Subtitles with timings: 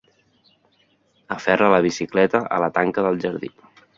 [1.35, 3.55] Aferra la bicicleta a la tanca del jardí.